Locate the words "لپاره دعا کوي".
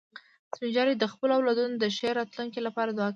2.67-3.09